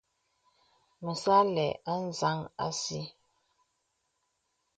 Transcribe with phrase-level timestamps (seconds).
[1.03, 3.01] Me sà àlə̄ adiāŋ àsi.